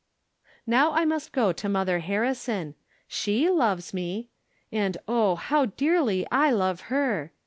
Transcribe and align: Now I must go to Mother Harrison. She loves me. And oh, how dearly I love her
Now 0.65 0.93
I 0.93 1.05
must 1.05 1.31
go 1.31 1.53
to 1.53 1.69
Mother 1.69 1.99
Harrison. 1.99 2.73
She 3.07 3.51
loves 3.51 3.93
me. 3.93 4.29
And 4.71 4.97
oh, 5.07 5.35
how 5.35 5.65
dearly 5.67 6.25
I 6.31 6.49
love 6.49 6.81
her 6.89 7.33